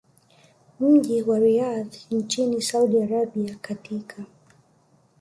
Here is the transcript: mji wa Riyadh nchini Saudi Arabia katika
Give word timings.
mji 0.79 1.21
wa 1.21 1.39
Riyadh 1.39 1.93
nchini 2.11 2.61
Saudi 2.61 3.01
Arabia 3.01 3.55
katika 3.61 4.23